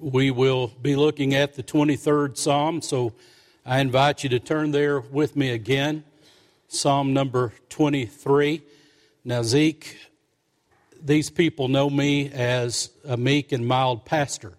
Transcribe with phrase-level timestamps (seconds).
[0.00, 2.82] we will be looking at the 23rd Psalm.
[2.82, 3.12] So
[3.64, 6.04] I invite you to turn there with me again.
[6.68, 8.62] Psalm number 23.
[9.24, 9.96] Now, Zeke,
[11.02, 14.54] these people know me as a meek and mild pastor.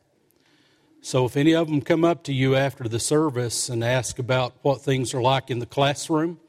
[1.02, 4.54] So if any of them come up to you after the service and ask about
[4.62, 6.40] what things are like in the classroom,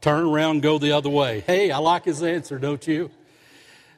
[0.00, 1.40] turn around go the other way.
[1.46, 3.10] Hey, I like his answer, don't you?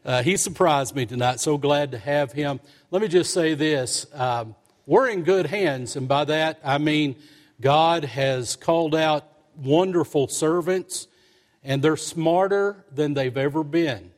[0.05, 1.41] Uh, he surprised me tonight.
[1.41, 2.61] So glad to have him.
[2.91, 4.55] Let me just say this um,
[4.87, 7.17] we're in good hands, and by that I mean
[7.59, 9.27] God has called out
[9.57, 11.07] wonderful servants,
[11.63, 14.11] and they're smarter than they've ever been.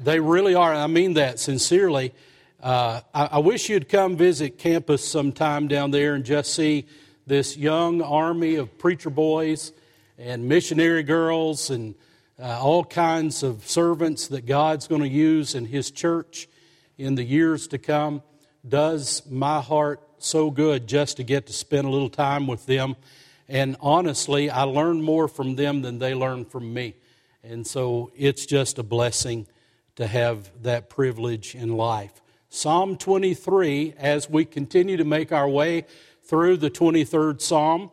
[0.00, 0.72] They really are.
[0.72, 2.14] I mean that sincerely.
[2.62, 6.86] Uh, I, I wish you'd come visit campus sometime down there and just see
[7.26, 9.72] this young army of preacher boys
[10.18, 11.96] and missionary girls and
[12.38, 16.48] uh, all kinds of servants that God's going to use in His church
[16.98, 18.22] in the years to come.
[18.66, 22.96] Does my heart so good just to get to spend a little time with them.
[23.48, 26.94] And honestly, I learn more from them than they learn from me.
[27.42, 29.46] And so it's just a blessing
[29.96, 32.22] to have that privilege in life.
[32.48, 35.86] Psalm 23, as we continue to make our way
[36.24, 37.90] through the 23rd Psalm,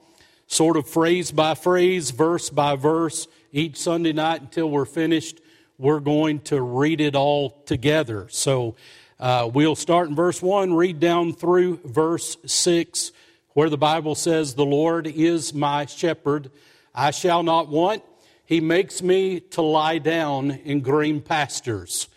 [0.47, 5.42] sort of phrase by phrase, verse by verse, each Sunday night until we're finished,
[5.78, 8.28] we're going to read it all together.
[8.30, 8.75] So
[9.19, 13.11] uh, we'll start in verse 1, read down through verse 6,
[13.50, 16.52] where the Bible says, The Lord is my shepherd,
[16.94, 18.03] I shall not want.
[18.45, 22.08] He makes me to lie down in green pastures.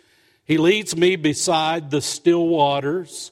[0.45, 3.31] He leads me beside the still waters.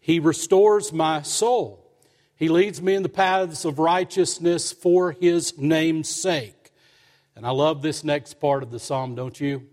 [0.00, 1.86] He restores my soul.
[2.34, 6.55] He leads me in the paths of righteousness for his name's sake.
[7.36, 9.66] And I love this next part of the psalm, don't you?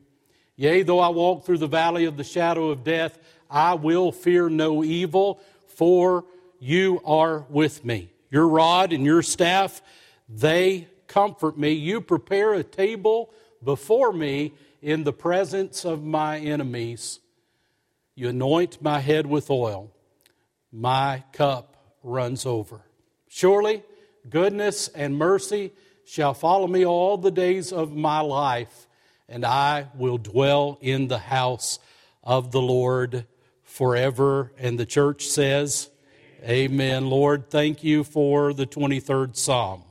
[0.58, 3.18] Yea, though I walk through the valley of the shadow of death,
[3.50, 6.26] I will fear no evil, for
[6.60, 8.12] you are with me.
[8.30, 9.82] Your rod and your staff,
[10.28, 11.72] they comfort me.
[11.72, 13.32] You prepare a table
[13.64, 17.22] before me in the presence of my enemies.
[18.16, 19.92] You anoint my head with oil.
[20.72, 22.82] My cup runs over.
[23.30, 23.84] Surely,
[24.30, 25.72] goodness and mercy
[26.06, 28.88] shall follow me all the days of my life,
[29.28, 31.80] and I will dwell in the house
[32.24, 33.26] of the Lord
[33.64, 34.52] forever.
[34.58, 35.90] And the church says,
[36.44, 37.10] Amen.
[37.10, 39.84] Lord, thank you for the 23rd Psalm.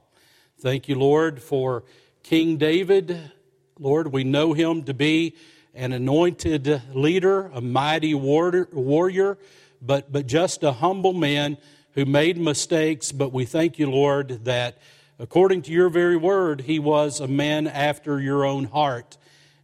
[0.59, 1.85] Thank you, Lord, for
[2.23, 3.33] King David.
[3.79, 5.35] Lord, we know him to be
[5.75, 9.39] an anointed leader, a mighty warrior,
[9.81, 11.57] but, but just a humble man
[11.95, 13.13] who made mistakes.
[13.13, 14.79] But we thank you, Lord, that
[15.23, 19.17] According to your very word, he was a man after your own heart.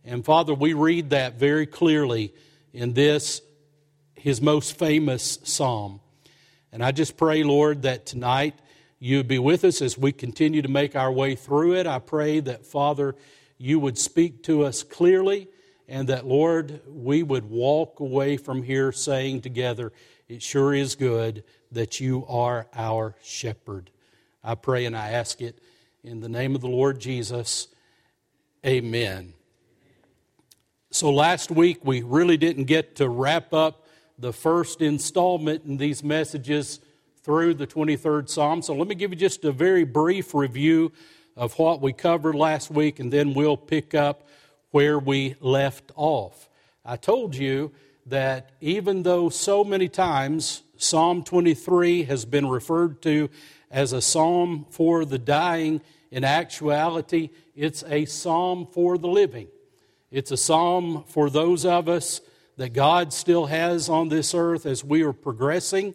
[0.05, 2.33] And Father, we read that very clearly
[2.73, 3.43] in this,
[4.15, 5.99] his most famous psalm.
[6.71, 8.57] And I just pray, Lord, that tonight
[9.01, 11.89] you would be with us as we continue to make our way through it.
[11.89, 13.17] I pray that, Father,
[13.59, 15.49] you would speak to us clearly
[15.89, 19.93] and that, Lord, we would walk away from here saying together,
[20.29, 21.43] It sure is good
[21.73, 23.91] that you are our shepherd.
[24.49, 25.59] I pray and I ask it
[26.03, 27.69] in the name of the Lord Jesus.
[28.65, 29.35] Amen.
[30.91, 33.85] So last week we really didn't get to wrap up
[34.19, 36.81] the first installment in these messages
[37.23, 38.63] through the 23rd Psalm.
[38.63, 40.93] So let me give you just a very brief review
[41.37, 44.29] of what we covered last week, and then we'll pick up
[44.71, 46.49] where we left off.
[46.87, 47.73] I told you
[48.07, 53.29] that even though so many times Psalm 23 has been referred to
[53.71, 55.81] as a psalm for the dying.
[56.11, 59.49] In actuality, it's a psalm for the living.
[60.11, 62.21] It's a psalm for those of us
[62.57, 65.95] that God still has on this earth as we are progressing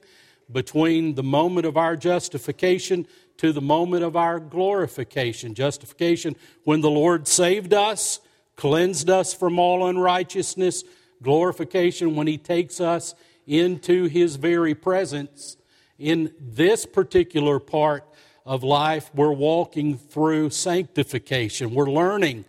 [0.52, 3.08] between the moment of our justification
[3.38, 5.56] to the moment of our glorification.
[5.56, 8.20] Justification when the Lord saved us,
[8.56, 10.84] cleansed us from all unrighteousness.
[11.22, 13.16] Glorification when He takes us
[13.48, 15.58] into His very presence
[16.04, 18.04] in this particular part
[18.46, 21.74] of life, we're walking through sanctification.
[21.74, 22.44] We're learning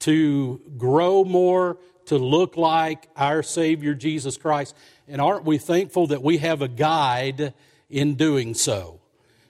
[0.00, 4.74] to grow more, to look like our Savior Jesus Christ.
[5.06, 7.52] And aren't we thankful that we have a guide
[7.90, 9.00] in doing so?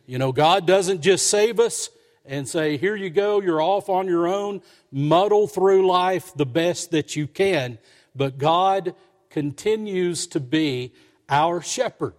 [0.05, 1.91] You know, God doesn't just save us
[2.25, 6.91] and say, here you go, you're off on your own, muddle through life the best
[6.91, 7.79] that you can.
[8.17, 8.97] But God
[9.31, 10.93] continues to be
[11.29, 12.15] our shepherd.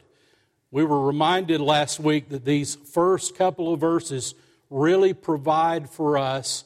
[0.75, 4.35] We were reminded last week that these first couple of verses
[4.69, 6.65] really provide for us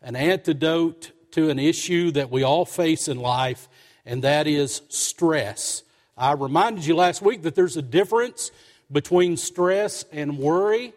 [0.00, 3.68] an antidote to an issue that we all face in life,
[4.06, 5.82] and that is stress.
[6.16, 8.52] I reminded you last week that there's a difference
[8.90, 10.94] between stress and worry.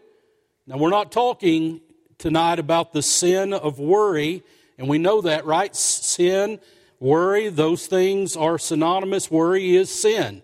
[0.65, 1.81] Now, we're not talking
[2.17, 4.43] tonight about the sin of worry,
[4.77, 5.75] and we know that, right?
[5.75, 6.61] Sin,
[7.01, 9.29] worry, those things are synonymous.
[9.29, 10.41] Worry is sin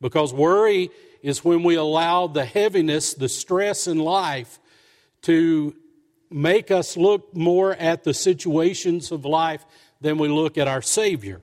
[0.00, 4.58] because worry is when we allow the heaviness, the stress in life
[5.22, 5.74] to
[6.30, 9.64] make us look more at the situations of life
[10.00, 11.40] than we look at our Savior.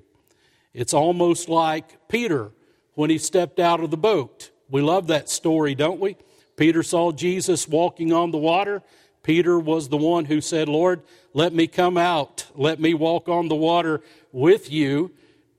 [0.74, 2.52] It's almost like Peter
[2.94, 4.52] when he stepped out of the boat.
[4.70, 6.18] We love that story, don't we?
[6.56, 8.82] Peter saw Jesus walking on the water.
[9.24, 11.02] Peter was the one who said, Lord,
[11.34, 12.46] let me come out.
[12.56, 14.02] Let me walk on the water
[14.32, 15.12] with you.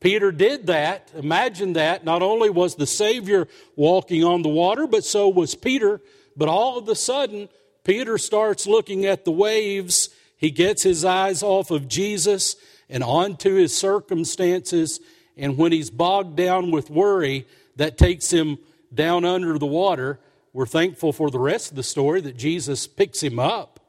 [0.07, 1.11] Peter did that.
[1.17, 2.05] Imagine that.
[2.05, 6.01] Not only was the Savior walking on the water, but so was Peter.
[6.37, 7.49] But all of a sudden,
[7.83, 10.11] Peter starts looking at the waves.
[10.37, 12.55] He gets his eyes off of Jesus
[12.89, 15.01] and onto his circumstances.
[15.37, 17.45] And when he's bogged down with worry,
[17.75, 18.59] that takes him
[18.95, 20.21] down under the water.
[20.53, 23.81] We're thankful for the rest of the story that Jesus picks him up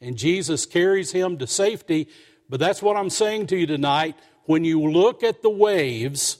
[0.00, 2.08] and Jesus carries him to safety.
[2.48, 4.16] But that's what I'm saying to you tonight.
[4.50, 6.38] When you look at the waves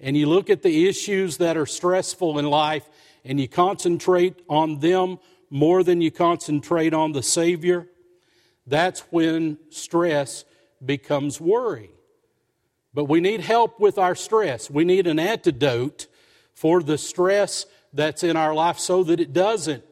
[0.00, 2.88] and you look at the issues that are stressful in life
[3.22, 5.18] and you concentrate on them
[5.50, 7.86] more than you concentrate on the Savior,
[8.66, 10.46] that's when stress
[10.82, 11.90] becomes worry.
[12.94, 14.70] But we need help with our stress.
[14.70, 16.06] We need an antidote
[16.54, 19.84] for the stress that's in our life so that it doesn't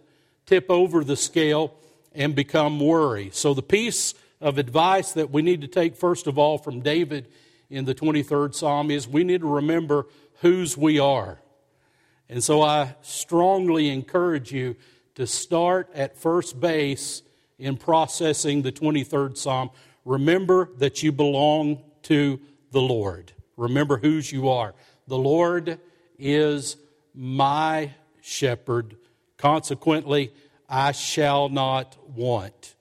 [0.46, 1.74] tip over the scale
[2.14, 3.28] and become worry.
[3.34, 7.28] So, the piece of advice that we need to take, first of all, from David
[7.70, 10.06] in the 23rd Psalm is we need to remember
[10.40, 11.40] whose we are.
[12.28, 14.76] And so, I strongly encourage you
[15.14, 17.22] to start at first base
[17.58, 19.70] in processing the 23rd Psalm.
[20.04, 22.38] Remember that you belong to
[22.70, 23.32] the Lord.
[23.56, 24.74] Remember whose you are.
[25.06, 25.80] The Lord
[26.18, 26.76] is
[27.14, 28.96] my shepherd.
[29.38, 30.32] Consequently,
[30.68, 32.74] I shall not want.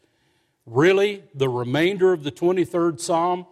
[0.66, 3.46] Really, the remainder of the 23rd Psalm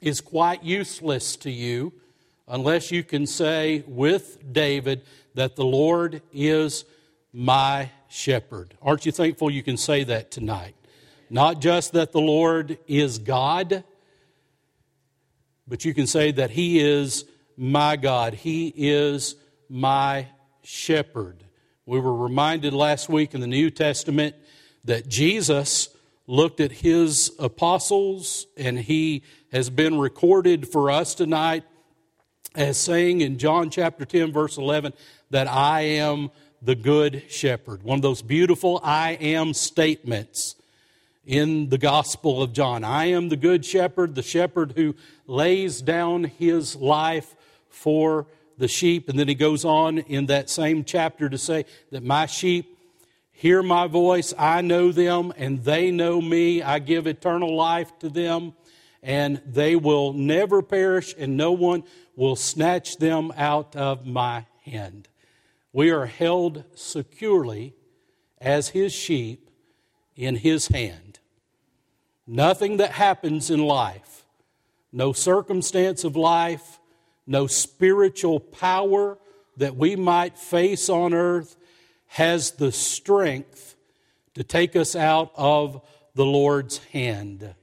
[0.00, 1.92] is quite useless to you
[2.46, 5.02] unless you can say with David
[5.34, 6.84] that the Lord is
[7.32, 8.74] my shepherd.
[8.82, 10.74] Aren't you thankful you can say that tonight?
[11.30, 13.84] Not just that the Lord is God,
[15.66, 17.24] but you can say that He is
[17.56, 18.34] my God.
[18.34, 19.36] He is
[19.68, 20.26] my
[20.62, 21.44] shepherd.
[21.84, 24.34] We were reminded last week in the New Testament
[24.84, 25.88] that Jesus
[26.28, 31.64] looked at his apostles, and he has been recorded for us tonight
[32.54, 34.92] as saying in John chapter 10, verse 11,
[35.30, 36.30] that I am
[36.60, 37.82] the good shepherd.
[37.82, 40.54] One of those beautiful I am statements
[41.24, 42.84] in the Gospel of John.
[42.84, 44.96] I am the good shepherd, the shepherd who
[45.26, 47.34] lays down his life
[47.70, 48.26] for
[48.58, 49.08] the sheep.
[49.08, 52.77] And then he goes on in that same chapter to say that my sheep
[53.38, 56.60] hear my voice, I know them, and they know me.
[56.60, 58.54] I give eternal life to them,
[59.00, 61.84] and they will never perish, and no one
[62.16, 65.08] will snatch them out of my hand.
[65.72, 67.76] We are held securely
[68.40, 69.50] as his sheep
[70.16, 71.20] in his hand.
[72.26, 74.26] Nothing that happens in life,
[74.90, 76.80] no circumstance of life,
[77.24, 79.16] no spiritual power
[79.58, 81.54] that we might face on earth
[82.08, 83.76] has the strength
[84.34, 85.82] to take us out of
[86.14, 87.54] the Lord's hand.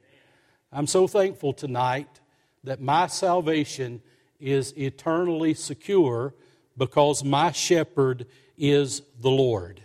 [0.72, 2.20] I'm so thankful tonight
[2.64, 4.02] that my salvation
[4.40, 6.34] is eternally secure
[6.78, 8.26] because my shepherd
[8.58, 9.82] is the Lord.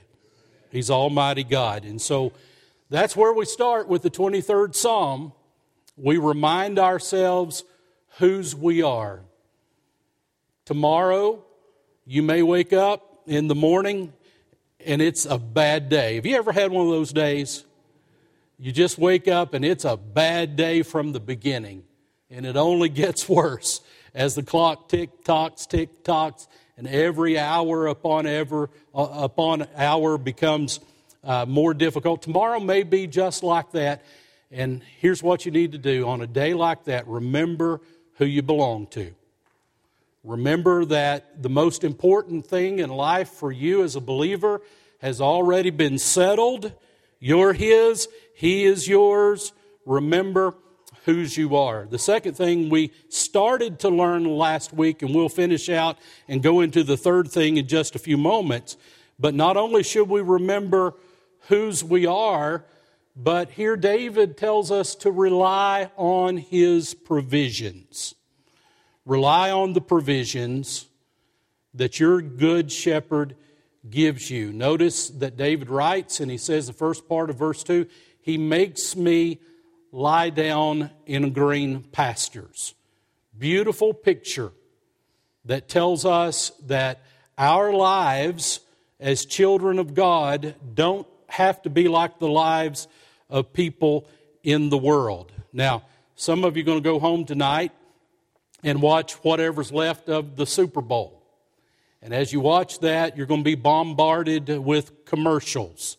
[0.70, 1.84] He's Almighty God.
[1.84, 2.32] And so
[2.88, 5.32] that's where we start with the 23rd Psalm.
[5.96, 7.64] We remind ourselves
[8.18, 9.20] whose we are.
[10.64, 11.44] Tomorrow,
[12.04, 14.12] you may wake up in the morning
[14.84, 16.16] and it's a bad day.
[16.16, 17.64] Have you ever had one of those days?
[18.58, 21.84] You just wake up and it's a bad day from the beginning,
[22.30, 23.80] and it only gets worse
[24.14, 30.18] as the clock tick tocks, tick tocks, and every hour upon ever uh, upon hour
[30.18, 30.80] becomes
[31.22, 32.22] uh, more difficult.
[32.22, 34.02] Tomorrow may be just like that,
[34.50, 37.80] and here's what you need to do on a day like that: remember
[38.14, 39.14] who you belong to.
[40.22, 44.60] Remember that the most important thing in life for you as a believer
[44.98, 46.72] has already been settled.
[47.18, 49.52] You're His, He is yours.
[49.86, 50.54] Remember
[51.06, 51.86] whose you are.
[51.86, 55.98] The second thing we started to learn last week, and we'll finish out
[56.28, 58.76] and go into the third thing in just a few moments.
[59.18, 60.94] But not only should we remember
[61.48, 62.66] whose we are,
[63.16, 68.14] but here David tells us to rely on his provisions
[69.10, 70.86] rely on the provisions
[71.74, 73.34] that your good shepherd
[73.90, 74.52] gives you.
[74.52, 77.88] Notice that David writes, and he says the first part of verse 2
[78.20, 79.40] He makes me
[79.90, 82.74] lie down in green pastures.
[83.36, 84.52] Beautiful picture
[85.44, 87.02] that tells us that
[87.36, 88.60] our lives
[89.00, 92.86] as children of God don't have to be like the lives
[93.28, 94.06] of people
[94.44, 95.32] in the world.
[95.52, 95.82] Now,
[96.14, 97.72] some of you are going to go home tonight
[98.62, 101.22] and watch whatever's left of the Super Bowl.
[102.02, 105.96] And as you watch that, you're going to be bombarded with commercials.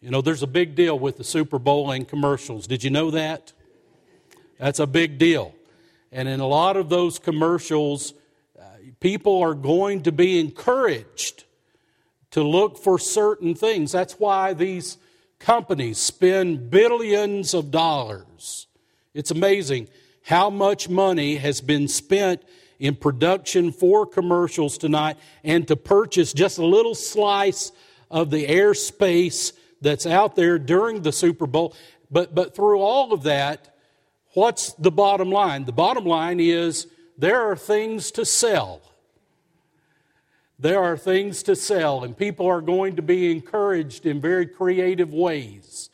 [0.00, 2.66] You know, there's a big deal with the Super Bowl and commercials.
[2.66, 3.52] Did you know that?
[4.58, 5.54] That's a big deal.
[6.10, 8.12] And in a lot of those commercials,
[8.58, 8.64] uh,
[9.00, 11.44] people are going to be encouraged
[12.32, 13.92] to look for certain things.
[13.92, 14.98] That's why these
[15.38, 18.66] companies spend billions of dollars.
[19.14, 19.88] It's amazing
[20.24, 22.42] how much money has been spent
[22.78, 27.72] in production for commercials tonight and to purchase just a little slice
[28.10, 31.74] of the airspace that's out there during the Super Bowl.
[32.10, 33.74] But, but through all of that,
[34.34, 35.64] what's the bottom line?
[35.64, 36.86] The bottom line is
[37.16, 38.82] there are things to sell.
[40.58, 45.12] There are things to sell, and people are going to be encouraged in very creative
[45.12, 45.90] ways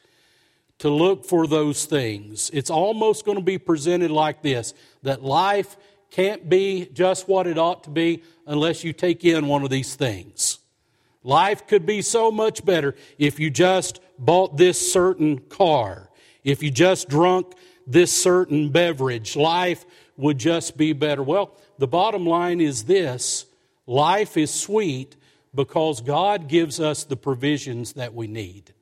[0.78, 2.50] to look for those things.
[2.52, 5.76] It's almost going to be presented like this that life
[6.10, 9.94] can't be just what it ought to be unless you take in one of these
[9.94, 10.58] things.
[11.22, 16.10] Life could be so much better if you just bought this certain car,
[16.44, 17.52] if you just drunk
[17.86, 19.36] this certain beverage.
[19.36, 19.84] Life
[20.16, 21.22] would just be better.
[21.22, 23.46] Well, the bottom line is this
[23.86, 25.16] life is sweet
[25.54, 28.72] because God gives us the provisions that we need.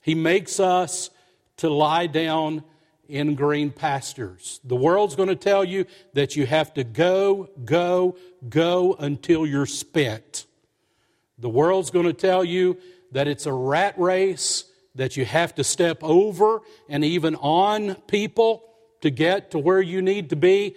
[0.00, 1.10] He makes us
[1.58, 2.64] to lie down
[3.08, 4.60] in green pastures.
[4.64, 8.16] The world's going to tell you that you have to go, go,
[8.48, 10.46] go until you're spent.
[11.38, 12.78] The world's going to tell you
[13.12, 14.64] that it's a rat race,
[14.94, 18.64] that you have to step over and even on people
[19.00, 20.76] to get to where you need to be.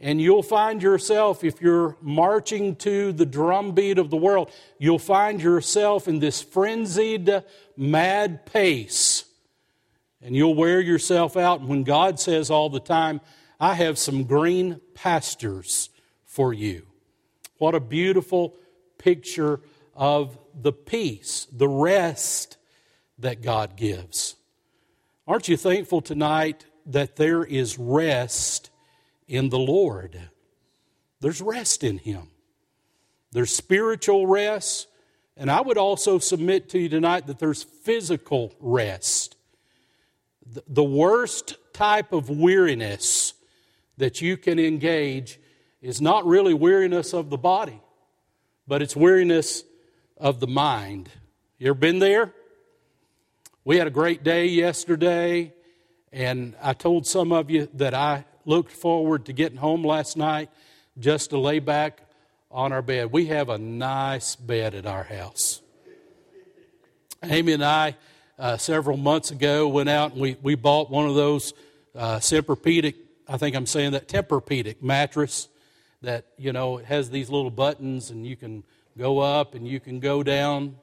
[0.00, 5.42] And you'll find yourself, if you're marching to the drumbeat of the world, you'll find
[5.42, 7.42] yourself in this frenzied,
[7.78, 9.24] mad pace
[10.20, 11.60] and you'll wear yourself out.
[11.60, 13.20] And when God says all the time,
[13.60, 15.90] I have some green pastures
[16.26, 16.86] for you.
[17.58, 18.56] What a beautiful
[18.98, 19.60] picture
[19.94, 22.56] of the peace, the rest
[23.18, 24.36] that God gives.
[25.26, 28.70] Aren't you thankful tonight that there is rest
[29.26, 30.20] in the Lord?
[31.20, 32.28] There's rest in Him.
[33.32, 34.88] There's spiritual rest,
[35.38, 39.36] and I would also submit to you tonight that there's physical rest
[40.66, 43.34] the worst type of weariness
[43.98, 45.38] that you can engage
[45.82, 47.80] is not really weariness of the body,
[48.66, 49.64] but it's weariness
[50.16, 51.08] of the mind.
[51.58, 52.32] You ever been there?
[53.64, 55.52] We had a great day yesterday,
[56.12, 60.50] and I told some of you that I looked forward to getting home last night
[60.98, 62.02] just to lay back
[62.50, 63.12] on our bed.
[63.12, 65.60] We have a nice bed at our house.
[67.22, 67.96] Amy and I
[68.38, 71.52] uh, several months ago went out and we, we bought one of those
[71.94, 72.94] uh, Tempur-Pedic,
[73.26, 75.48] I think I'm saying that Tempur-Pedic mattress
[76.02, 78.62] that, you know, it has these little buttons and you can
[78.96, 80.76] go up and you can go down.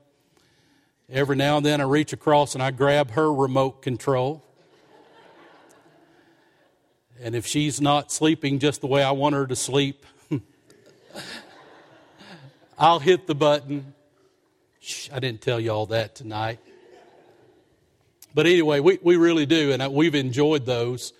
[1.10, 4.44] Every now and then I reach across and I grab her remote control.
[7.22, 10.06] and if she's not sleeping just the way I want her to sleep,
[12.77, 13.94] I'll hit the button.
[14.82, 16.60] Shh, I didn't tell you all that tonight.
[18.34, 21.13] But anyway, we, we really do, and we've enjoyed those.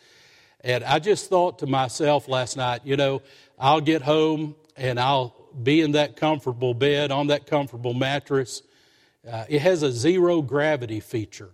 [0.62, 3.22] And I just thought to myself last night, you know,
[3.58, 5.34] I'll get home and I'll
[5.64, 8.62] be in that comfortable bed on that comfortable mattress.
[9.30, 11.52] Uh, it has a zero gravity feature.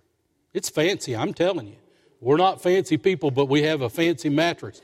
[0.53, 1.75] It's fancy, I'm telling you.
[2.19, 4.81] We're not fancy people, but we have a fancy mattress.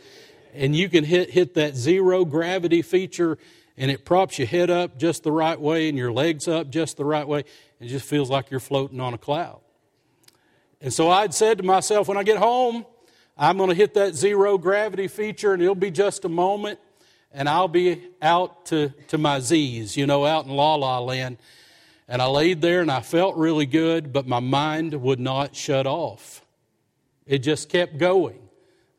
[0.53, 3.38] And you can hit, hit that zero gravity feature,
[3.77, 6.98] and it props your head up just the right way and your legs up just
[6.98, 7.43] the right way.
[7.79, 9.60] It just feels like you're floating on a cloud.
[10.81, 12.86] And so I'd said to myself, when I get home,
[13.38, 16.79] I'm going to hit that zero gravity feature and it'll be just a moment
[17.31, 21.38] and I'll be out to, to my Z's, you know, out in La La Land.
[22.07, 25.86] And I laid there and I felt really good, but my mind would not shut
[25.86, 26.41] off.
[27.25, 28.39] It just kept going.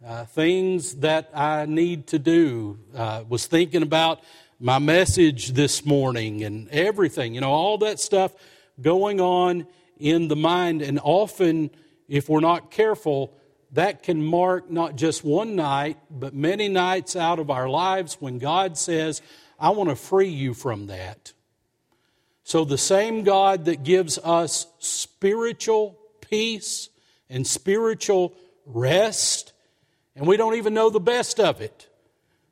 [0.07, 2.79] Uh, things that I need to do.
[2.95, 4.21] Uh, was thinking about
[4.61, 8.33] my message this morning and everything, you know, all that stuff
[8.81, 9.67] going on
[9.99, 10.83] in the mind.
[10.83, 11.71] And often,
[12.09, 13.33] if we're not careful,
[13.73, 18.39] that can mark not just one night, but many nights out of our lives when
[18.39, 19.23] God says,
[19.61, 21.33] I want to free you from that.
[22.43, 26.89] So, the same God that gives us spiritual peace
[27.29, 28.35] and spiritual
[28.65, 29.53] rest,
[30.17, 31.88] and we don't even know the best of it.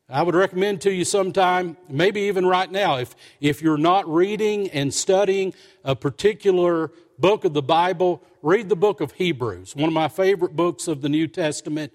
[0.09, 4.71] I would recommend to you sometime, maybe even right now, if, if you're not reading
[4.71, 9.93] and studying a particular book of the Bible, read the book of Hebrews, one of
[9.93, 11.93] my favorite books of the New Testament.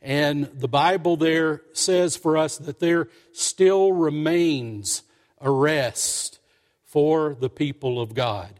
[0.00, 5.04] And the Bible there says for us that there still remains
[5.40, 6.40] a rest
[6.84, 8.58] for the people of God.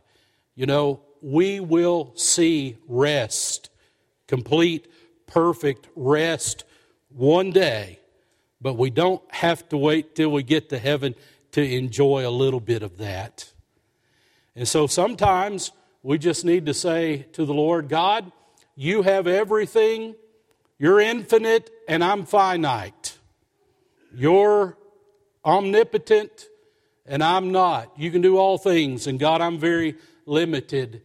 [0.54, 3.68] You know, we will see rest,
[4.28, 4.86] complete,
[5.26, 6.62] perfect rest
[7.08, 7.98] one day,
[8.62, 11.14] but we don't have to wait till we get to heaven
[11.52, 13.52] to enjoy a little bit of that.
[14.54, 18.30] And so sometimes we just need to say to the Lord, God,
[18.76, 20.14] you have everything.
[20.78, 23.18] You're infinite and I'm finite.
[24.14, 24.76] You're
[25.44, 26.46] omnipotent
[27.06, 27.92] and I'm not.
[27.96, 31.02] You can do all things, and God, I'm very limited.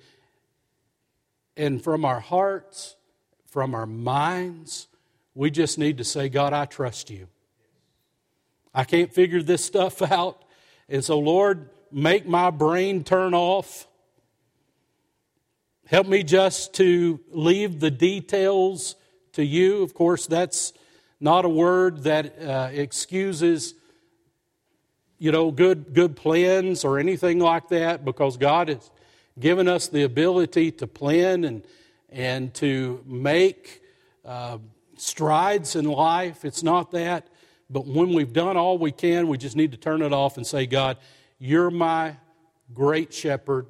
[1.55, 2.95] And from our hearts,
[3.47, 4.87] from our minds,
[5.33, 7.27] we just need to say, God, I trust you.
[8.77, 10.43] I can't figure this stuff out.
[10.87, 13.87] And so, Lord, make my brain turn off
[15.87, 18.97] Help me just to leave the details
[19.31, 19.83] to you.
[19.83, 20.73] Of course, that's
[21.21, 23.73] not a word that uh, excuses
[25.17, 28.91] you know good good plans or anything like that because God has
[29.39, 31.63] given us the ability to plan and
[32.09, 33.81] and to make
[34.25, 34.57] uh,
[34.97, 36.43] strides in life.
[36.43, 37.29] It's not that,
[37.69, 40.47] but when we've done all we can, we just need to turn it off and
[40.47, 40.97] say, God,
[41.37, 42.15] you're my
[42.73, 43.67] great shepherd,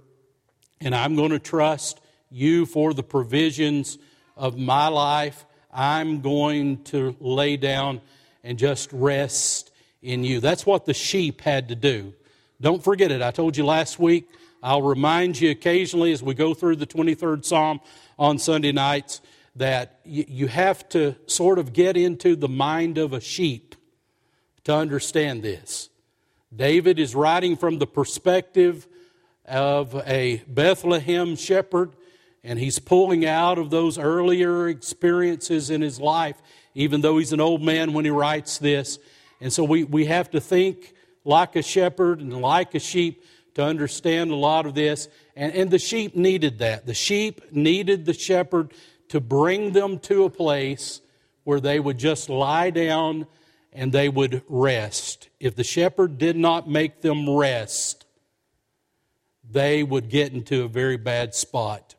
[0.80, 2.00] and I'm going to trust
[2.30, 3.98] you for the provisions
[4.36, 5.46] of my life.
[5.72, 8.02] I'm going to lay down
[8.44, 10.40] and just rest in you.
[10.40, 12.14] That's what the sheep had to do.
[12.62, 13.22] Don't forget it.
[13.22, 14.30] I told you last week.
[14.64, 17.80] I'll remind you occasionally as we go through the 23rd Psalm
[18.18, 19.22] on Sunday nights
[19.56, 23.76] that you have to sort of get into the mind of a sheep
[24.68, 25.90] to understand this.
[26.54, 28.86] David is writing from the perspective
[29.46, 31.94] of a Bethlehem shepherd
[32.44, 36.36] and he's pulling out of those earlier experiences in his life,
[36.76, 39.00] even though he's an old man when he writes this.
[39.40, 43.64] And so we, we have to think like a shepherd and like a sheep to
[43.64, 45.08] understand a lot of this.
[45.38, 46.86] And, and the sheep needed that.
[46.86, 48.74] The sheep needed the shepherd
[49.08, 51.00] to bring them to a place
[51.46, 53.28] where they would just lie down
[53.78, 55.30] and they would rest.
[55.40, 58.06] If the shepherd did not make them rest,
[59.48, 61.94] they would get into a very bad spot.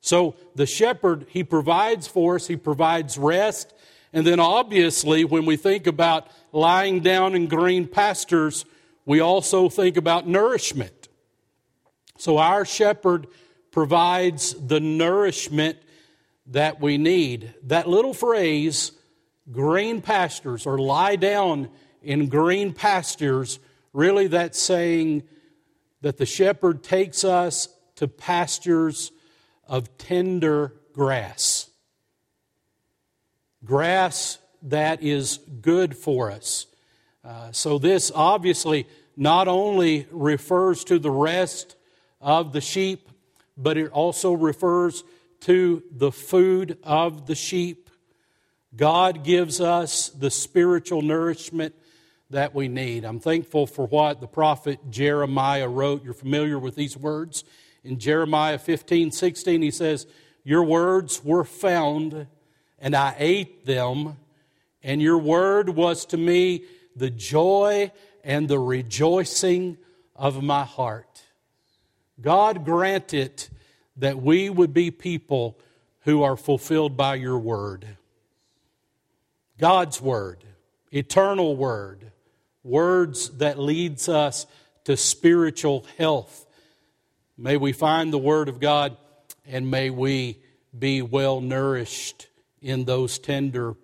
[0.00, 3.74] So the shepherd, he provides for us, he provides rest.
[4.12, 8.64] And then obviously, when we think about lying down in green pastures,
[9.04, 11.08] we also think about nourishment.
[12.16, 13.26] So our shepherd
[13.72, 15.78] provides the nourishment
[16.46, 17.54] that we need.
[17.64, 18.92] That little phrase,
[19.50, 21.68] green pastures, or lie down
[22.02, 23.58] in green pastures,
[23.92, 25.22] really that's saying
[26.00, 29.12] that the shepherd takes us to pastures
[29.66, 31.70] of tender grass.
[33.64, 36.66] Grass that is good for us.
[37.24, 41.76] Uh, so, this obviously not only refers to the rest
[42.20, 43.08] of the sheep,
[43.56, 45.04] but it also refers
[45.40, 47.83] to the food of the sheep.
[48.76, 51.74] God gives us the spiritual nourishment
[52.30, 53.04] that we need.
[53.04, 56.04] I'm thankful for what the prophet Jeremiah wrote.
[56.04, 57.44] You're familiar with these words
[57.84, 60.06] in Jeremiah 15, 16, he says,
[60.42, 62.26] Your words were found,
[62.78, 64.16] and I ate them,
[64.82, 66.64] and your word was to me
[66.96, 67.92] the joy
[68.24, 69.76] and the rejoicing
[70.16, 71.22] of my heart.
[72.20, 73.50] God grant it
[73.96, 75.58] that we would be people
[76.00, 77.86] who are fulfilled by your word.
[79.58, 80.44] God's word,
[80.90, 82.10] eternal word,
[82.62, 84.46] words that leads us
[84.84, 86.44] to spiritual health
[87.36, 88.96] May we find the Word of God
[89.44, 90.38] and may we
[90.76, 92.28] be well nourished
[92.62, 93.74] in those tender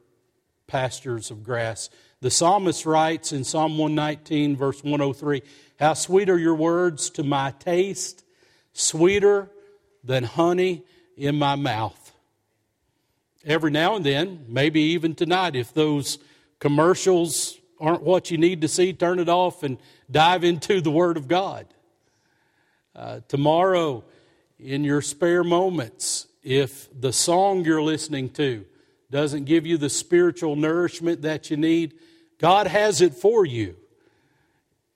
[0.68, 1.90] pastures of grass.
[2.20, 5.42] The psalmist writes in Psalm 119, verse 103
[5.80, 8.24] How sweet are your words to my taste,
[8.72, 9.50] sweeter
[10.04, 10.84] than honey
[11.16, 11.99] in my mouth.
[13.44, 16.18] Every now and then, maybe even tonight, if those
[16.58, 19.78] commercials aren't what you need to see, turn it off and
[20.10, 21.66] dive into the Word of God.
[22.94, 24.04] Uh, tomorrow,
[24.58, 28.66] in your spare moments, if the song you're listening to
[29.10, 31.94] doesn't give you the spiritual nourishment that you need,
[32.38, 33.76] God has it for you.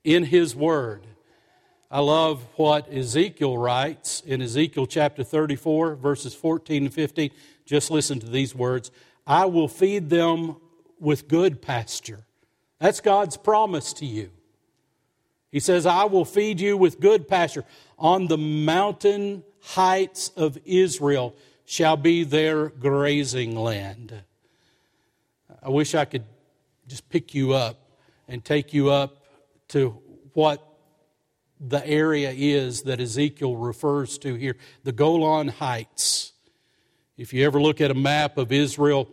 [0.05, 1.07] in His Word.
[1.91, 7.31] I love what Ezekiel writes in Ezekiel chapter 34, verses 14 and 15.
[7.67, 8.91] Just listen to these words
[9.27, 10.57] I will feed them
[10.99, 12.25] with good pasture.
[12.79, 14.31] That's God's promise to you.
[15.51, 17.65] He says, I will feed you with good pasture.
[17.99, 24.23] On the mountain heights of Israel shall be their grazing land.
[25.63, 26.25] I wish I could
[26.89, 27.79] just pick you up
[28.29, 29.25] and take you up
[29.69, 29.97] to
[30.33, 30.74] what
[31.61, 36.33] the area is that Ezekiel refers to here the Golan Heights.
[37.17, 39.09] If you ever look at a map of Israel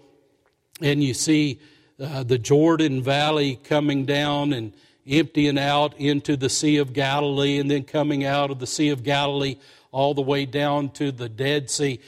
[0.82, 1.60] and you see
[2.00, 4.74] uh, the Jordan Valley coming down and
[5.08, 9.04] emptying out into the Sea of Galilee and then coming out of the Sea of
[9.04, 9.58] Galilee
[9.92, 12.00] all the way down to the Dead Sea,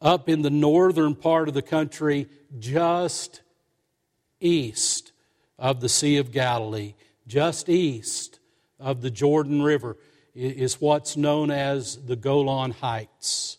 [0.00, 3.40] up in the northern part of the country, just
[4.40, 5.12] east
[5.58, 6.94] of the Sea of Galilee,
[7.26, 8.40] just east
[8.82, 9.96] of the Jordan River
[10.34, 13.58] is what's known as the Golan Heights.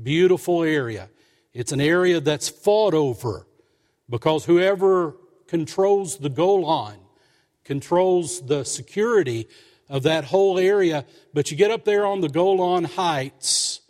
[0.00, 1.08] Beautiful area.
[1.52, 3.46] It's an area that's fought over
[4.08, 5.16] because whoever
[5.46, 6.98] controls the Golan
[7.64, 9.48] controls the security
[9.88, 11.04] of that whole area.
[11.34, 13.80] But you get up there on the Golan Heights,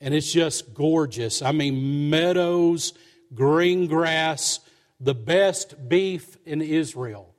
[0.00, 1.42] and it's just gorgeous.
[1.42, 2.92] I mean, meadows,
[3.34, 4.60] green grass,
[5.00, 7.34] the best beef in Israel.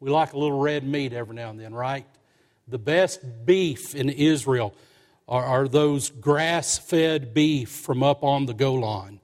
[0.00, 2.06] We like a little red meat every now and then, right?
[2.68, 4.72] The best beef in Israel
[5.26, 9.20] are, are those grass fed beef from up on the Golan.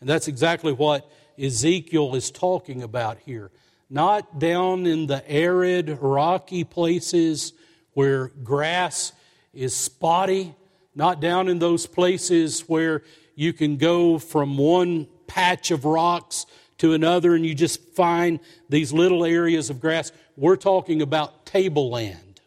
[0.00, 3.50] And that's exactly what Ezekiel is talking about here.
[3.88, 7.54] Not down in the arid, rocky places
[7.94, 9.12] where grass
[9.54, 10.54] is spotty,
[10.94, 13.02] not down in those places where
[13.34, 16.44] you can go from one patch of rocks
[16.78, 20.12] to another and you just find these little areas of grass.
[20.36, 22.40] We're talking about tableland,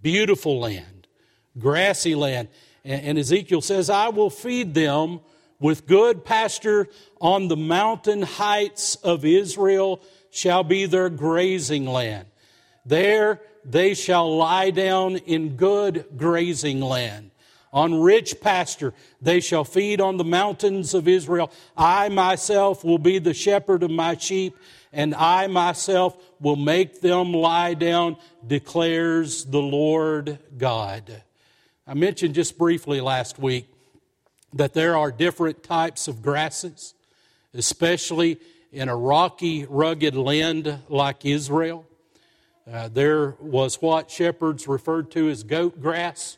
[0.00, 1.06] beautiful land,
[1.58, 2.48] grassy land.
[2.84, 5.20] And Ezekiel says, I will feed them
[5.58, 6.88] with good pasture
[7.20, 12.28] on the mountain heights of Israel shall be their grazing land.
[12.84, 17.30] There they shall lie down in good grazing land.
[17.72, 21.50] On rich pasture they shall feed on the mountains of Israel.
[21.76, 24.56] I myself will be the shepherd of my sheep,
[24.92, 31.22] and I myself will make them lie down, declares the Lord God.
[31.86, 33.68] I mentioned just briefly last week
[34.54, 36.94] that there are different types of grasses,
[37.52, 38.38] especially
[38.72, 41.86] in a rocky, rugged land like Israel.
[42.70, 46.36] Uh, there was what shepherds referred to as goat grass.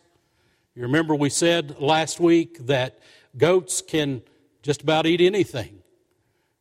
[0.78, 3.00] You remember we said last week that
[3.36, 4.22] goats can
[4.62, 5.82] just about eat anything.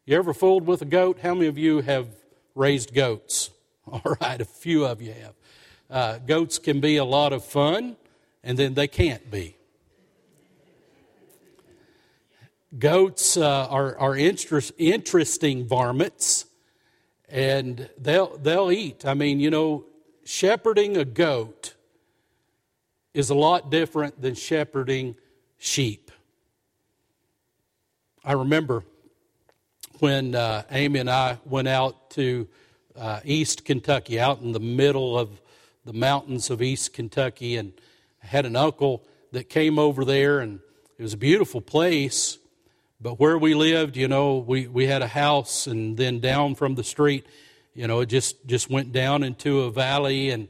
[0.08, 1.20] You ever fooled with a goat?
[1.22, 2.08] How many of you have
[2.56, 3.52] raised goats?
[3.88, 5.34] All right, a few of you have.
[5.88, 7.96] Uh, goats can be a lot of fun,
[8.44, 9.56] and then they can't be.
[12.80, 16.46] Goats uh, are, are interest, interesting varmints,
[17.30, 19.06] and they'll, they'll eat.
[19.06, 19.86] I mean, you know,
[20.26, 21.76] shepherding a goat
[23.14, 25.16] is a lot different than shepherding
[25.58, 26.12] sheep.
[28.24, 28.84] I remember
[30.00, 32.48] when uh, Amy and I went out to
[32.96, 35.42] uh, East Kentucky, out in the middle of
[35.86, 37.72] the mountains of East Kentucky, and
[38.22, 40.60] I had an uncle that came over there, and
[40.98, 42.38] it was a beautiful place.
[43.00, 46.76] But where we lived, you know, we, we had a house, and then down from
[46.76, 47.26] the street,
[47.74, 50.48] you know, it just, just went down into a valley, and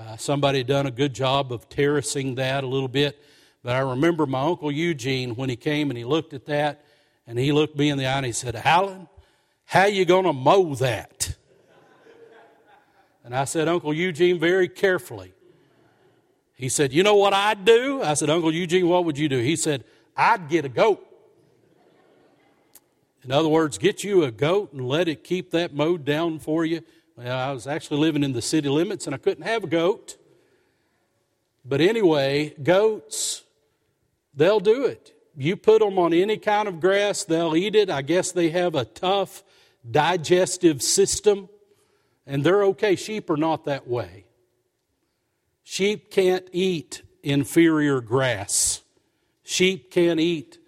[0.00, 3.22] uh, somebody had done a good job of terracing that a little bit.
[3.62, 6.82] But I remember my Uncle Eugene when he came and he looked at that
[7.26, 9.08] and he looked me in the eye and he said, Alan,
[9.66, 11.36] how you going to mow that?
[13.22, 15.34] And I said, Uncle Eugene, very carefully.
[16.54, 18.02] He said, You know what I'd do?
[18.02, 19.38] I said, Uncle Eugene, what would you do?
[19.38, 19.84] He said,
[20.16, 21.06] I'd get a goat.
[23.22, 26.64] In other words, get you a goat and let it keep that mowed down for
[26.64, 26.80] you
[27.22, 30.16] well, I was actually living in the city limits and I couldn't have a goat.
[31.66, 33.42] But anyway, goats,
[34.34, 35.12] they'll do it.
[35.36, 37.90] You put them on any kind of grass, they'll eat it.
[37.90, 39.42] I guess they have a tough
[39.88, 41.50] digestive system,
[42.26, 42.96] and they're okay.
[42.96, 44.24] Sheep are not that way.
[45.62, 48.80] Sheep can't eat inferior grass.
[49.42, 50.58] Sheep can't eat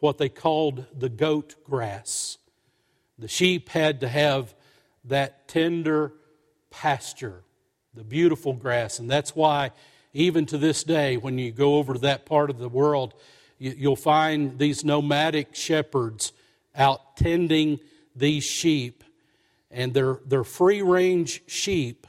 [0.00, 2.38] what they called the goat grass.
[3.16, 4.54] The sheep had to have
[5.04, 6.12] that tender
[6.70, 7.42] pasture,
[7.94, 8.98] the beautiful grass.
[8.98, 9.72] And that's why,
[10.12, 13.14] even to this day, when you go over to that part of the world,
[13.58, 16.32] you'll find these nomadic shepherds
[16.74, 17.80] out tending
[18.14, 19.04] these sheep.
[19.70, 22.06] And they're, they're free range sheep,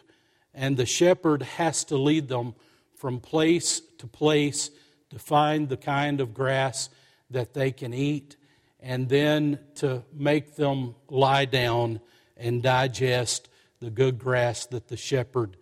[0.53, 2.55] and the shepherd has to lead them
[2.95, 4.69] from place to place
[5.09, 6.89] to find the kind of grass
[7.29, 8.37] that they can eat
[8.79, 11.99] and then to make them lie down
[12.41, 13.47] and digest
[13.79, 15.57] the good grass that the shepherd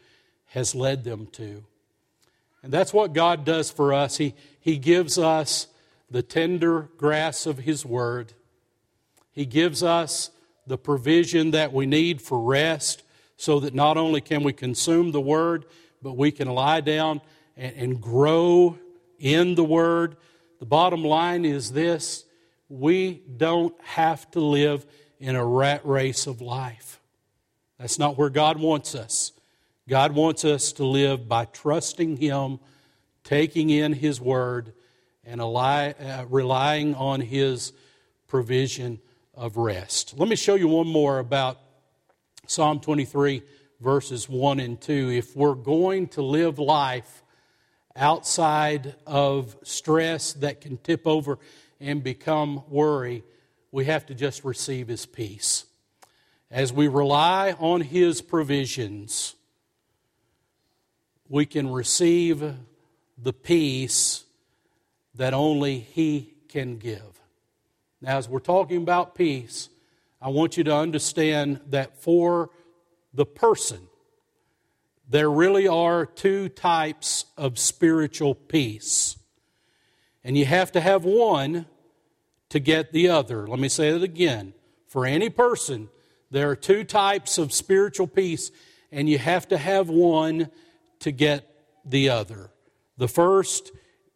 [0.47, 1.63] has led them to.
[2.63, 4.17] And that's what God does for us.
[4.17, 5.67] He, he gives us
[6.09, 8.33] the tender grass of His Word,
[9.31, 10.31] He gives us
[10.67, 13.03] the provision that we need for rest
[13.37, 15.65] so that not only can we consume the Word,
[16.01, 17.21] but we can lie down
[17.55, 18.77] and, and grow
[19.17, 20.17] in the Word.
[20.59, 22.25] The bottom line is this
[22.67, 24.85] we don't have to live
[25.19, 26.99] in a rat race of life.
[27.77, 29.31] That's not where God wants us.
[29.87, 32.59] God wants us to live by trusting Him,
[33.23, 34.73] taking in His Word,
[35.25, 37.73] and uh, relying on His
[38.27, 38.99] provision
[39.33, 40.13] of rest.
[40.17, 41.59] Let me show you one more about
[42.45, 43.41] Psalm 23,
[43.79, 45.11] verses 1 and 2.
[45.11, 47.23] If we're going to live life
[47.95, 51.39] outside of stress that can tip over
[51.79, 53.23] and become worry,
[53.71, 55.65] we have to just receive His peace.
[56.51, 59.35] As we rely on His provisions,
[61.27, 62.55] we can receive
[63.17, 64.23] the peace
[65.15, 67.21] that only He can give.
[68.01, 69.69] Now, as we're talking about peace,
[70.21, 72.49] I want you to understand that for
[73.13, 73.79] the person,
[75.07, 79.17] there really are two types of spiritual peace.
[80.23, 81.65] And you have to have one
[82.49, 83.47] to get the other.
[83.47, 84.53] Let me say it again.
[84.87, 85.89] For any person,
[86.31, 88.51] there are two types of spiritual peace,
[88.91, 90.49] and you have to have one
[90.99, 91.49] to get
[91.85, 92.51] the other.
[92.97, 93.71] The first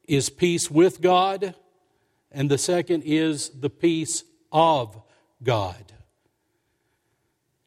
[0.08, 1.56] is peace with God,
[2.32, 5.00] and the second is the peace of
[5.41, 5.93] God.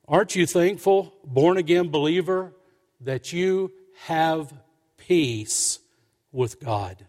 [0.09, 2.52] Aren't you thankful, born again believer,
[3.00, 3.72] that you
[4.05, 4.52] have
[4.96, 5.81] peace
[6.33, 7.07] with God?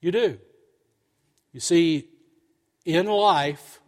[0.00, 0.38] You do.
[1.58, 2.08] You see,
[2.84, 3.80] in life,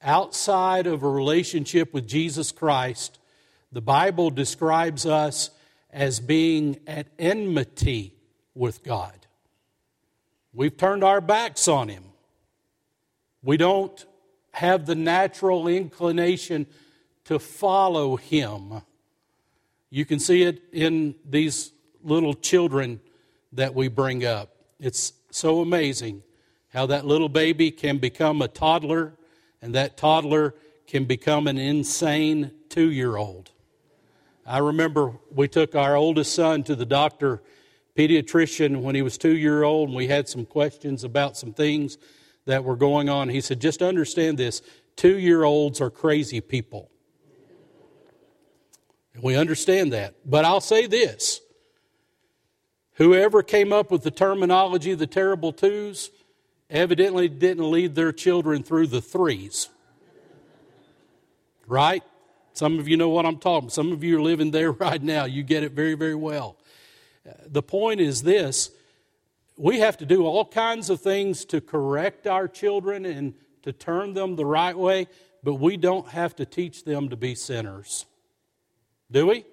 [0.00, 3.18] outside of a relationship with Jesus Christ,
[3.70, 5.50] the Bible describes us
[5.90, 8.14] as being at enmity
[8.54, 9.26] with God.
[10.54, 12.04] We've turned our backs on Him.
[13.42, 14.06] We don't
[14.52, 16.64] have the natural inclination
[17.26, 18.80] to follow Him.
[19.90, 21.72] You can see it in these
[22.02, 23.00] little children
[23.52, 24.56] that we bring up.
[24.80, 26.22] It's so amazing
[26.72, 29.14] how that little baby can become a toddler,
[29.60, 30.54] and that toddler
[30.86, 33.50] can become an insane two year old.
[34.44, 37.42] I remember we took our oldest son to the doctor,
[37.96, 41.98] pediatrician, when he was two year old, and we had some questions about some things
[42.46, 43.28] that were going on.
[43.28, 44.62] He said, Just understand this
[44.96, 46.90] two year olds are crazy people.
[49.14, 50.14] And we understand that.
[50.24, 51.40] But I'll say this
[52.94, 56.10] whoever came up with the terminology, the terrible twos,
[56.72, 59.68] evidently didn't lead their children through the threes.
[61.68, 62.02] Right?
[62.54, 63.68] Some of you know what I'm talking.
[63.68, 65.24] Some of you are living there right now.
[65.24, 66.56] You get it very, very well.
[67.46, 68.70] The point is this
[69.56, 74.14] we have to do all kinds of things to correct our children and to turn
[74.14, 75.06] them the right way,
[75.44, 78.06] but we don't have to teach them to be sinners.
[79.10, 79.44] Do we?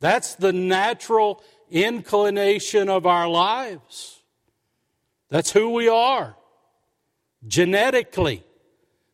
[0.00, 4.21] That's the natural inclination of our lives.
[5.32, 6.36] That's who we are.
[7.48, 8.44] Genetically,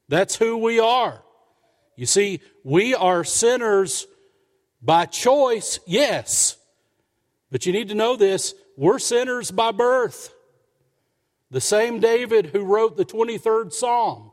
[0.08, 1.22] that's who we are.
[1.94, 4.04] You see, we are sinners
[4.82, 6.56] by choice, yes.
[7.52, 10.34] But you need to know this we're sinners by birth.
[11.52, 14.32] The same David who wrote the 23rd Psalm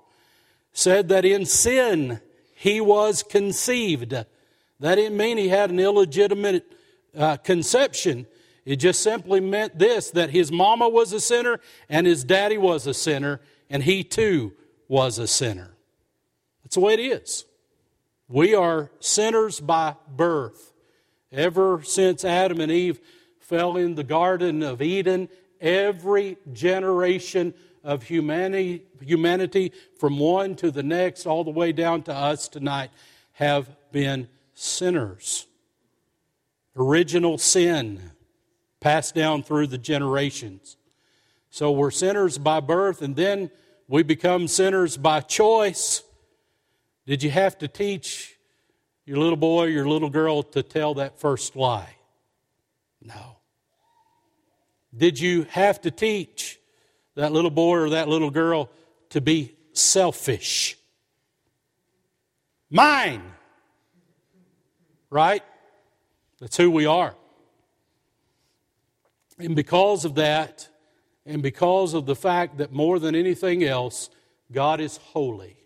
[0.73, 2.19] said that in sin
[2.55, 4.09] he was conceived.
[4.09, 6.65] That didn't mean he had an illegitimate
[7.15, 8.25] uh, conception.
[8.65, 12.87] It just simply meant this that his mama was a sinner and his daddy was
[12.87, 14.53] a sinner, and he too
[14.87, 15.75] was a sinner.
[16.63, 17.45] That's the way it is.
[18.27, 20.73] We are sinners by birth.
[21.31, 22.99] Ever since Adam and Eve
[23.39, 25.29] fell in the Garden of Eden,
[25.61, 32.13] every generation of humanity, humanity from one to the next, all the way down to
[32.13, 32.89] us tonight,
[33.33, 35.45] have been sinners.
[36.75, 38.11] Original sin
[38.85, 40.77] passed down through the generations.
[41.49, 43.49] So we're sinners by birth, and then
[43.87, 46.03] we become sinners by choice.
[47.07, 48.37] Did you have to teach
[49.03, 51.95] your little boy, your little girl to tell that first lie?
[53.01, 53.37] No.
[54.95, 56.59] Did you have to teach
[57.15, 58.69] that little boy or that little girl
[59.09, 60.77] to be selfish?
[62.69, 63.23] Mine.
[65.09, 65.41] Right?
[66.39, 67.15] That's who we are.
[69.37, 70.69] And because of that,
[71.25, 74.09] and because of the fact that more than anything else,
[74.51, 75.57] God is holy.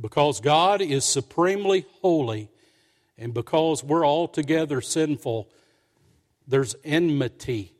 [0.00, 2.48] Because God is supremely holy,
[3.18, 5.50] and because we're altogether sinful,
[6.46, 7.74] there's enmity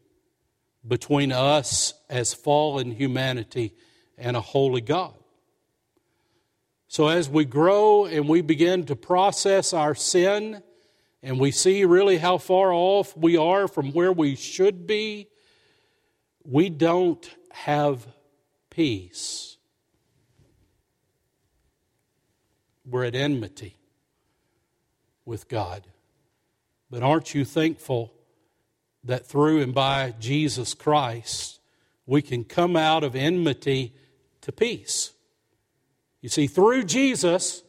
[0.87, 3.75] between us as fallen humanity
[4.19, 5.15] and a holy God.
[6.89, 10.63] So, as we grow and we begin to process our sin,
[11.23, 15.29] and we see really how far off we are from where we should be,
[16.45, 18.07] we don't have
[18.71, 19.59] peace.
[22.87, 23.77] We're at enmity
[25.25, 25.87] with God.
[26.91, 28.13] But aren't you thankful
[29.05, 31.61] that through and by Jesus Christ,
[32.07, 33.95] we can come out of enmity
[34.41, 35.13] to peace?
[36.21, 37.63] You see, through Jesus,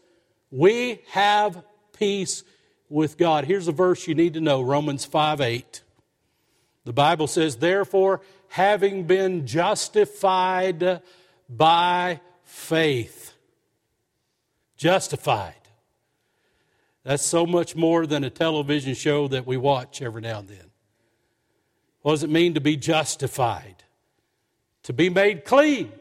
[0.50, 1.64] we have
[1.98, 2.44] peace
[2.92, 3.46] with God.
[3.46, 5.82] Here's a verse you need to know Romans 5 8.
[6.84, 11.02] The Bible says, Therefore, having been justified
[11.50, 13.34] by faith.
[14.78, 15.56] Justified.
[17.04, 20.72] That's so much more than a television show that we watch every now and then.
[22.02, 23.84] What does it mean to be justified?
[24.84, 25.92] To be made clean.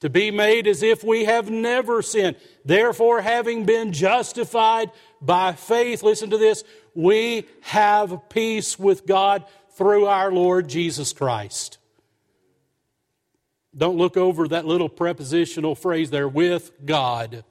[0.00, 2.36] To be made as if we have never sinned.
[2.64, 9.44] Therefore, having been justified by faith, listen to this, we have peace with God
[9.76, 11.76] through our Lord Jesus Christ.
[13.76, 17.44] Don't look over that little prepositional phrase there, with God.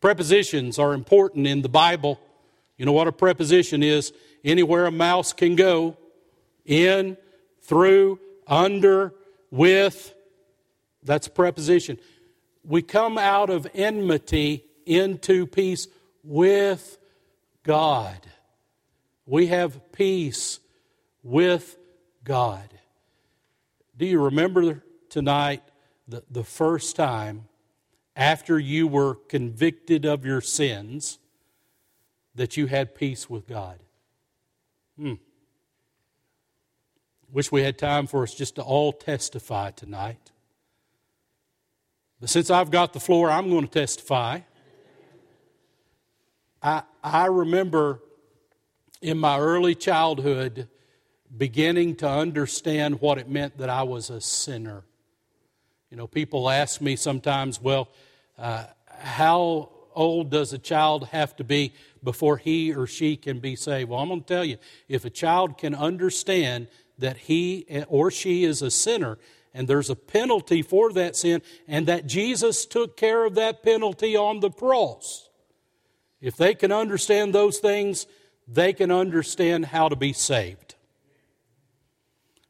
[0.00, 2.20] Prepositions are important in the Bible.
[2.78, 4.12] You know what a preposition is?
[4.44, 5.96] Anywhere a mouse can go,
[6.64, 7.16] in,
[7.62, 9.12] through, under,
[9.50, 10.14] with.
[11.02, 11.98] That's a preposition.
[12.64, 15.88] We come out of enmity into peace
[16.22, 16.98] with
[17.62, 18.18] God.
[19.26, 20.60] We have peace
[21.22, 21.78] with
[22.24, 22.68] God.
[23.96, 25.62] Do you remember tonight
[26.08, 27.46] the, the first time
[28.16, 31.18] after you were convicted of your sins
[32.34, 33.78] that you had peace with God?
[34.98, 35.14] Hmm.
[37.32, 40.29] Wish we had time for us just to all testify tonight.
[42.20, 44.40] But since I've got the floor, I'm going to testify.
[46.62, 48.00] I, I remember
[49.00, 50.68] in my early childhood
[51.34, 54.84] beginning to understand what it meant that I was a sinner.
[55.90, 57.88] You know, people ask me sometimes, well,
[58.38, 61.72] uh, how old does a child have to be
[62.04, 63.88] before he or she can be saved?
[63.88, 68.44] Well, I'm going to tell you, if a child can understand that he or she
[68.44, 69.18] is a sinner
[69.52, 74.16] and there's a penalty for that sin and that Jesus took care of that penalty
[74.16, 75.28] on the cross,
[76.20, 78.06] if they can understand those things,
[78.46, 80.74] they can understand how to be saved.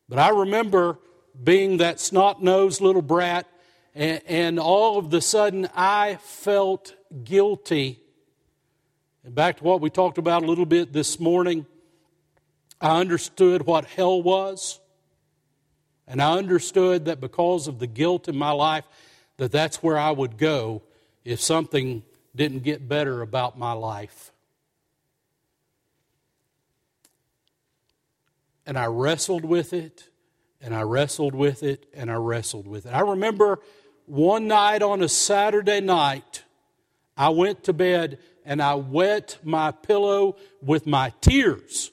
[0.08, 0.98] But I remember
[1.42, 3.46] being that snot nosed little brat,
[3.94, 8.00] and, and, all of the sudden I felt guilty.
[9.24, 11.66] And back to what we talked about a little bit this morning,
[12.80, 14.80] I understood what hell was.
[16.10, 18.84] And I understood that because of the guilt in my life,
[19.36, 20.82] that that's where I would go
[21.24, 22.02] if something
[22.34, 24.32] didn't get better about my life.
[28.66, 30.08] And I wrestled with it,
[30.60, 32.90] and I wrestled with it, and I wrestled with it.
[32.90, 33.60] I remember
[34.06, 36.42] one night on a Saturday night,
[37.16, 41.92] I went to bed and I wet my pillow with my tears,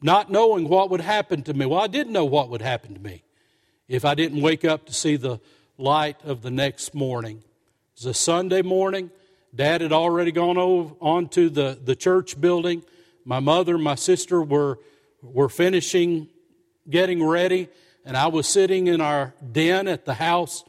[0.00, 1.66] not knowing what would happen to me.
[1.66, 3.22] Well, I didn't know what would happen to me
[3.88, 5.40] if I didn't wake up to see the
[5.76, 7.42] light of the next morning
[7.98, 9.10] was a Sunday morning.
[9.52, 12.84] Dad had already gone over onto the, the church building.
[13.24, 14.78] My mother and my sister were,
[15.20, 16.28] were finishing
[16.88, 17.68] getting ready,
[18.04, 20.64] and I was sitting in our den at the house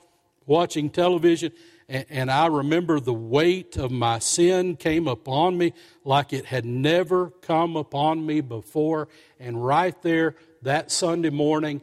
[0.48, 1.52] watching television.
[1.90, 5.74] And, and I remember the weight of my sin came upon me
[6.06, 9.10] like it had never come upon me before.
[9.40, 11.82] And right there, that Sunday morning,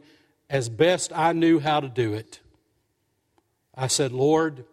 [0.49, 2.39] as best I knew how to do it,
[3.75, 4.63] I said, Lord,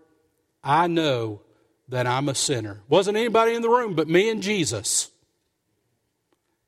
[0.63, 1.41] I know
[1.89, 2.81] that I'm a sinner.
[2.89, 5.11] Wasn't anybody in the room but me and Jesus.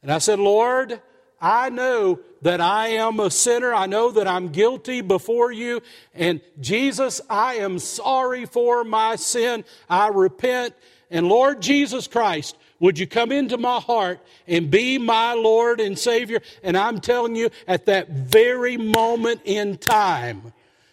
[0.03, 1.01] And I said, Lord,
[1.41, 3.75] I know that I am a sinner.
[3.75, 5.83] I know that I'm guilty before you.
[6.15, 9.65] And Jesus, I am sorry for my sin.
[9.91, 10.73] I repent.
[11.11, 15.99] And Lord Jesus Christ, would you come into my heart and be my Lord and
[15.99, 16.41] Savior?
[16.63, 20.53] And I'm telling you, at that very moment in time,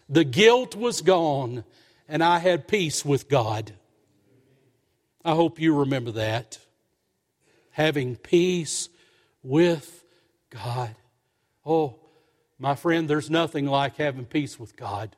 [0.09, 1.65] the guilt was gone
[2.09, 3.73] and I had peace with God.
[5.23, 6.57] I hope you remember that.
[7.69, 8.89] Having peace
[9.43, 10.03] with
[10.49, 10.95] God.
[11.65, 11.95] Oh,
[12.59, 15.15] my friend, there's nothing like having peace with God.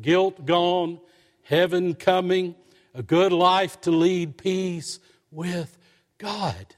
[0.00, 1.00] Guilt gone,
[1.42, 2.54] heaven coming,
[2.94, 4.98] a good life to lead, peace
[5.30, 5.76] with
[6.18, 6.74] God.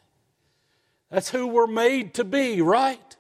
[1.11, 3.16] That's who we're made to be, right?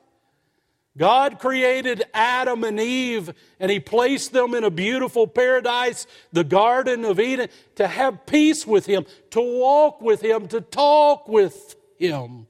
[0.98, 7.04] God created Adam and Eve and He placed them in a beautiful paradise, the Garden
[7.04, 12.47] of Eden, to have peace with Him, to walk with Him, to talk with Him.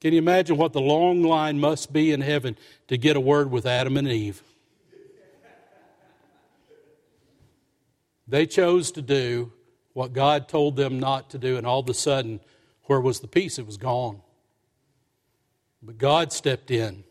[0.00, 2.56] Can you imagine what the long line must be in heaven
[2.88, 4.42] to get a word with Adam and Eve?
[8.26, 9.52] They chose to do
[9.92, 12.40] what God told them not to do, and all of a sudden,
[12.84, 13.58] where was the peace?
[13.58, 14.22] It was gone.
[15.82, 17.04] But God stepped in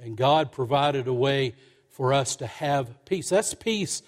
[0.00, 1.54] and God provided a way
[1.90, 3.28] for us to have peace.
[3.28, 4.02] That's peace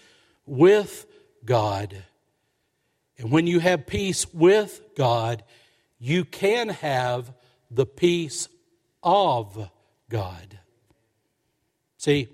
[0.46, 1.06] with
[1.44, 2.02] God.
[3.18, 5.44] And when you have peace with God,
[5.98, 7.32] you can have
[7.74, 8.48] the peace
[9.02, 9.70] of
[10.08, 10.58] God.
[11.96, 12.28] See,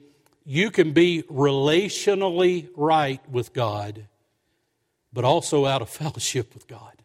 [0.45, 4.07] you can be relationally right with God,
[5.13, 7.03] but also out of fellowship with God.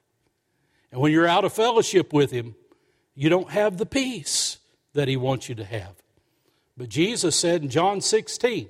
[0.92, 2.56] And when you're out of fellowship with Him,
[3.16, 4.58] you don't have the peace
[4.94, 5.96] that He wants you to have.
[6.76, 8.70] But Jesus said in John 16,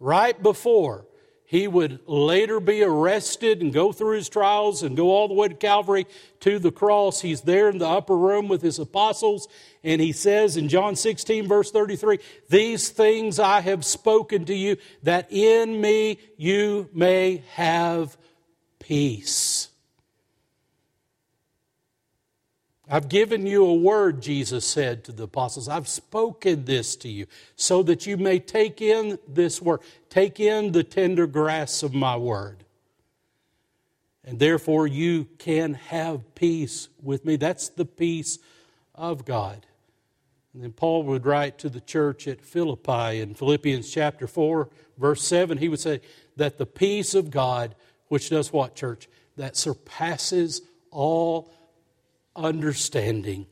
[0.00, 1.05] right before
[1.46, 5.48] he would later be arrested and go through his trials and go all the way
[5.48, 6.06] to Calvary
[6.40, 9.46] to the cross, he's there in the upper room with his apostles,
[9.84, 12.18] and he says in John 16, verse 33,
[12.48, 18.16] These things I have spoken to you, that in me you may have
[18.80, 19.68] peace.
[22.88, 25.68] I've given you a word, Jesus said to the apostles.
[25.68, 27.26] I've spoken this to you
[27.56, 32.16] so that you may take in this word, take in the tender grass of my
[32.16, 32.64] word.
[34.24, 37.36] And therefore, you can have peace with me.
[37.36, 38.38] That's the peace
[38.94, 39.66] of God.
[40.52, 45.22] And then Paul would write to the church at Philippi in Philippians chapter 4, verse
[45.22, 46.00] 7, he would say,
[46.36, 47.74] That the peace of God,
[48.08, 49.08] which does what, church?
[49.36, 51.52] That surpasses all
[52.36, 53.46] understanding.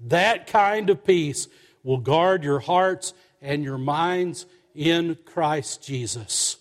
[0.00, 1.48] That kind of peace
[1.82, 6.56] will guard your hearts and your minds in Christ Jesus.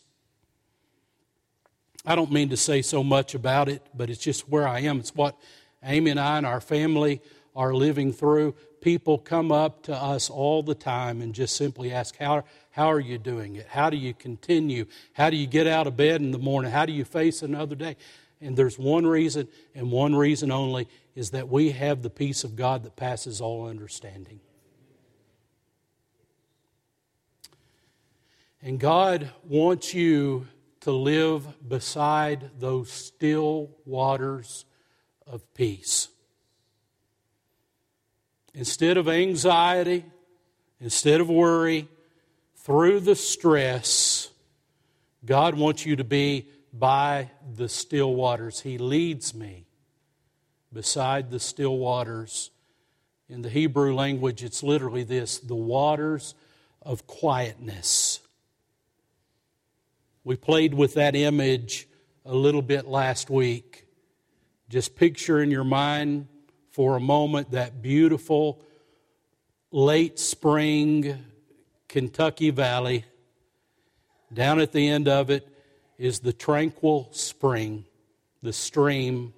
[2.05, 4.99] I don't mean to say so much about it, but it's just where I am.
[4.99, 5.37] It's what
[5.81, 7.21] Amy and I and our family
[7.55, 8.55] are living through.
[8.81, 12.99] People come up to us all the time and just simply ask, How, how are
[12.99, 13.67] you doing it?
[13.67, 14.85] How do you continue?
[15.13, 16.71] How do you get out of bed in the morning?
[16.71, 17.95] How do you face another day?
[18.41, 22.55] And there's one reason and one reason only is that we have the peace of
[22.55, 24.39] God that passes all understanding.
[28.61, 30.47] And God wants you
[30.81, 34.65] to live beside those still waters
[35.27, 36.07] of peace.
[38.53, 40.05] Instead of anxiety,
[40.79, 41.87] instead of worry,
[42.57, 44.29] through the stress,
[45.25, 48.61] God wants you to be by the still waters.
[48.61, 49.62] He leads me
[50.73, 52.49] beside the still waters.
[53.29, 56.35] In the Hebrew language, it's literally this the waters
[56.81, 58.19] of quietness.
[60.23, 61.87] We played with that image
[62.25, 63.87] a little bit last week.
[64.69, 66.27] Just picture in your mind
[66.71, 68.63] for a moment that beautiful
[69.71, 71.25] late spring
[71.87, 73.05] Kentucky Valley.
[74.33, 75.47] Down at the end of it
[75.97, 77.85] is the tranquil spring,
[78.41, 79.33] the stream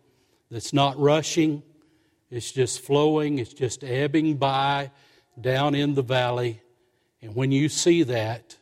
[0.50, 1.64] that's not rushing,
[2.30, 4.92] it's just flowing, it's just ebbing by
[5.40, 6.62] down in the valley.
[7.22, 8.58] And when you see that,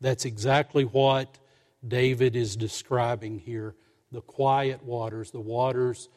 [0.00, 1.38] that's exactly what
[1.86, 3.74] David is describing here
[4.12, 6.08] the quiet waters, the waters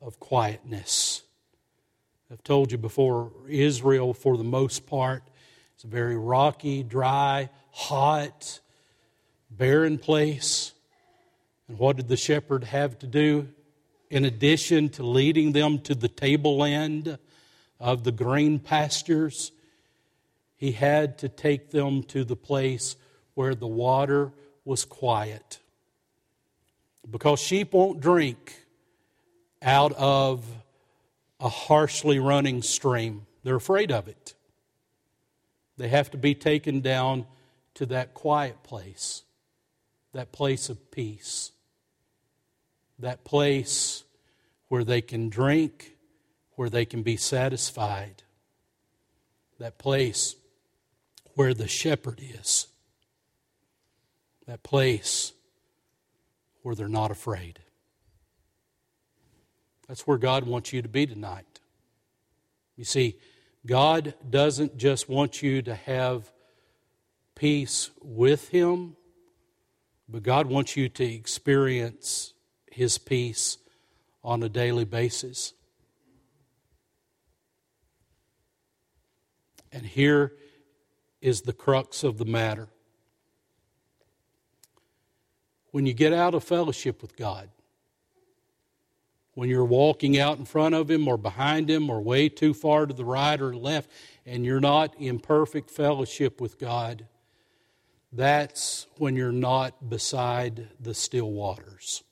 [0.00, 1.22] of quietness.
[2.30, 5.22] I've told you before, Israel, for the most part,
[5.76, 8.60] is a very rocky, dry, hot,
[9.50, 10.72] barren place.
[11.68, 13.48] And what did the shepherd have to do?
[14.14, 17.18] In addition to leading them to the tableland
[17.80, 19.50] of the green pastures,
[20.54, 22.94] he had to take them to the place
[23.34, 24.30] where the water
[24.64, 25.58] was quiet.
[27.10, 28.54] Because sheep won't drink
[29.60, 30.44] out of
[31.40, 34.34] a harshly running stream, they're afraid of it.
[35.76, 37.26] They have to be taken down
[37.74, 39.24] to that quiet place,
[40.12, 41.50] that place of peace
[42.98, 44.04] that place
[44.68, 45.96] where they can drink,
[46.52, 48.22] where they can be satisfied,
[49.58, 50.36] that place
[51.34, 52.66] where the shepherd is,
[54.46, 55.32] that place
[56.62, 57.60] where they're not afraid.
[59.88, 61.60] That's where God wants you to be tonight.
[62.76, 63.18] You see,
[63.66, 66.30] God doesn't just want you to have
[67.34, 68.96] peace with Him,
[70.08, 72.33] but God wants you to experience
[72.74, 73.58] His peace
[74.24, 75.52] on a daily basis.
[79.70, 80.32] And here
[81.20, 82.66] is the crux of the matter.
[85.70, 87.48] When you get out of fellowship with God,
[89.34, 92.86] when you're walking out in front of Him or behind Him or way too far
[92.86, 93.88] to the right or left,
[94.26, 97.06] and you're not in perfect fellowship with God,
[98.12, 102.02] that's when you're not beside the still waters.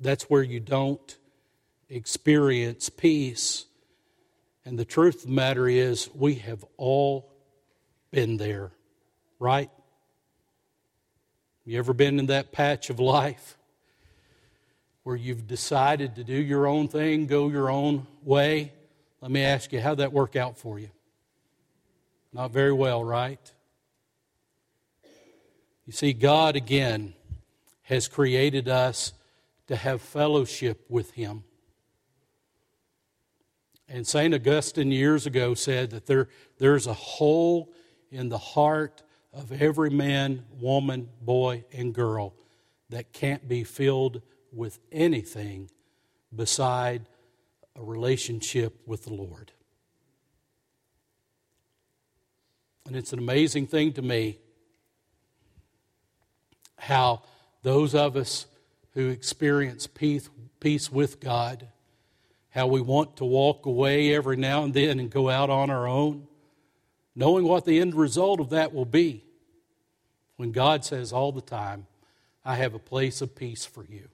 [0.00, 1.16] That's where you don't
[1.88, 3.66] experience peace.
[4.64, 7.32] And the truth of the matter is, we have all
[8.10, 8.70] been there,
[9.38, 9.70] right?
[11.64, 13.58] You ever been in that patch of life
[15.02, 18.72] where you've decided to do your own thing, go your own way?
[19.20, 20.90] Let me ask you, how'd that work out for you?
[22.32, 23.40] Not very well, right?
[25.86, 27.14] You see, God again
[27.82, 29.12] has created us
[29.68, 31.44] to have fellowship with Him.
[33.88, 34.34] And St.
[34.34, 37.72] Augustine years ago said that there, there's a hole
[38.10, 39.02] in the heart
[39.32, 42.34] of every man, woman, boy, and girl
[42.90, 45.70] that can't be filled with anything
[46.34, 47.06] beside
[47.76, 49.52] a relationship with the Lord.
[52.86, 54.38] And it's an amazing thing to me
[56.78, 57.22] how
[57.62, 58.46] those of us
[58.94, 60.28] who experience peace,
[60.60, 61.68] peace with God,
[62.50, 65.86] how we want to walk away every now and then and go out on our
[65.86, 66.26] own,
[67.14, 69.24] knowing what the end result of that will be.
[70.36, 71.86] When God says all the time,
[72.44, 74.08] I have a place of peace for you.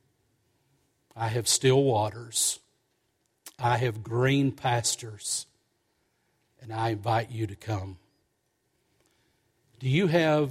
[1.14, 2.58] I have still waters.
[3.58, 5.46] I have green pastures.
[6.60, 7.98] And I invite you to come.
[9.78, 10.50] Do you have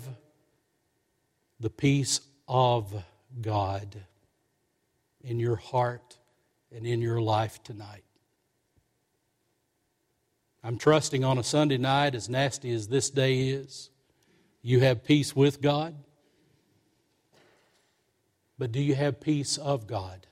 [1.59, 3.03] the peace of
[3.41, 3.97] God
[5.24, 6.17] in your heart
[6.71, 8.03] and in your life tonight?
[10.63, 13.89] I'm trusting on a Sunday night, as nasty as this day is,
[14.61, 15.93] you have peace with God.
[18.57, 20.26] But do you have peace of God?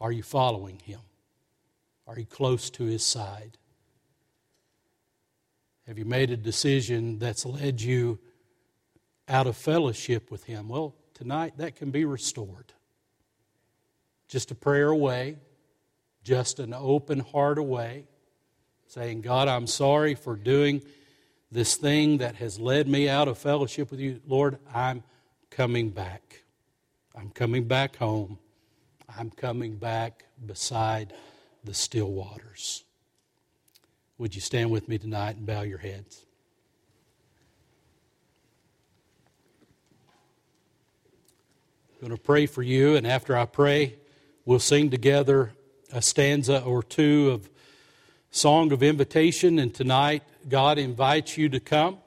[0.00, 1.00] Are you following Him?
[2.06, 3.58] Are you close to His side?
[5.86, 8.18] Have you made a decision that's led you
[9.28, 10.68] out of fellowship with Him?
[10.68, 12.72] Well, tonight that can be restored.
[14.32, 15.36] Just a prayer away,
[16.24, 18.06] just an open heart away,
[18.86, 20.80] saying, God, I'm sorry for doing
[21.50, 24.22] this thing that has led me out of fellowship with you.
[24.26, 25.02] Lord, I'm
[25.50, 26.44] coming back.
[27.14, 28.38] I'm coming back home.
[29.18, 31.12] I'm coming back beside
[31.62, 32.84] the still waters.
[34.16, 36.24] Would you stand with me tonight and bow your heads?
[41.92, 43.96] I'm going to pray for you, and after I pray,
[44.44, 45.52] we'll sing together
[45.92, 47.48] a stanza or two of
[48.30, 49.58] Song of Invitation.
[49.58, 51.98] And tonight, God invites you to come.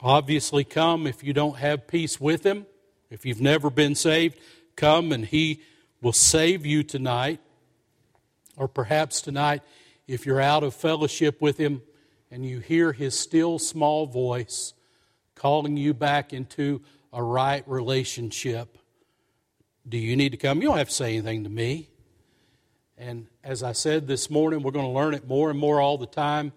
[0.00, 2.66] Obviously, come if you don't have peace with Him.
[3.10, 4.38] If you've never been saved,
[4.76, 5.60] come and He
[6.00, 7.40] will save you tonight.
[8.56, 9.62] Or perhaps tonight,
[10.06, 11.82] if you're out of fellowship with Him
[12.30, 14.74] and you hear His still small voice
[15.34, 18.76] calling you back into a right relationship,
[19.88, 20.62] do you need to come?
[20.62, 21.88] You don't have to say anything to me.
[22.96, 25.98] And as I said this morning, we're going to learn it more and more all
[25.98, 26.52] the time.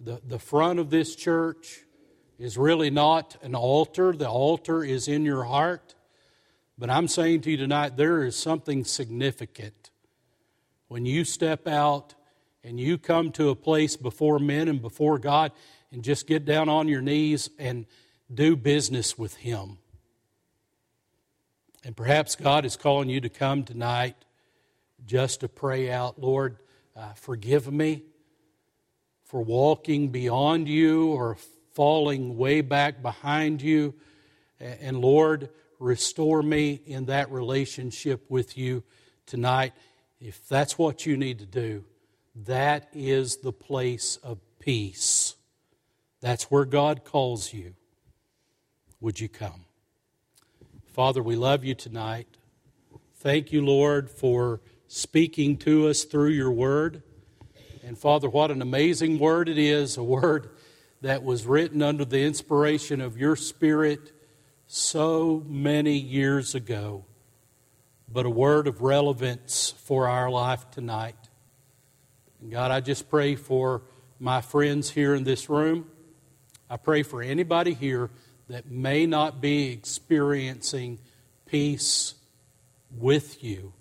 [0.00, 1.80] The, the front of this church
[2.38, 5.94] is really not an altar, the altar is in your heart.
[6.76, 9.90] But I'm saying to you tonight, there is something significant
[10.86, 12.14] when you step out
[12.62, 15.52] and you come to a place before men and before God
[15.90, 17.86] and just get down on your knees and
[18.32, 19.78] do business with Him.
[21.84, 24.16] And perhaps God is calling you to come tonight
[25.06, 26.58] just to pray out, Lord,
[26.96, 28.02] uh, forgive me
[29.24, 31.36] for walking beyond you or
[31.74, 33.94] falling way back behind you.
[34.58, 38.82] And Lord, restore me in that relationship with you
[39.26, 39.72] tonight.
[40.20, 41.84] If that's what you need to do,
[42.46, 45.36] that is the place of peace.
[46.20, 47.74] That's where God calls you.
[49.00, 49.67] Would you come?
[50.98, 52.26] Father, we love you tonight.
[53.18, 57.04] Thank you, Lord, for speaking to us through your word.
[57.84, 60.50] And Father, what an amazing word it is, a word
[61.00, 64.10] that was written under the inspiration of your Spirit
[64.66, 67.04] so many years ago.
[68.08, 71.28] but a word of relevance for our life tonight.
[72.40, 73.82] And God, I just pray for
[74.18, 75.88] my friends here in this room.
[76.68, 78.10] I pray for anybody here
[78.48, 80.98] that may not be experiencing
[81.46, 82.14] peace
[82.96, 83.72] with you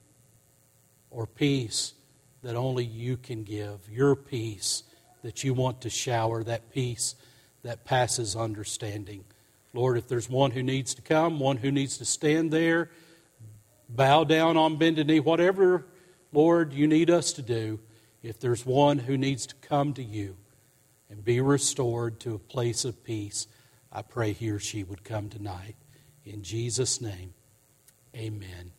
[1.09, 1.93] or peace
[2.43, 3.89] that only you can give.
[3.89, 4.83] Your peace
[5.23, 7.15] that you want to shower, that peace
[7.63, 9.23] that passes understanding.
[9.73, 12.89] Lord, if there's one who needs to come, one who needs to stand there,
[13.89, 15.85] bow down on bended knee, whatever,
[16.31, 17.79] Lord, you need us to do,
[18.23, 20.35] if there's one who needs to come to you
[21.09, 23.47] and be restored to a place of peace,
[23.91, 25.75] I pray he or she would come tonight.
[26.25, 27.33] In Jesus' name,
[28.15, 28.71] amen.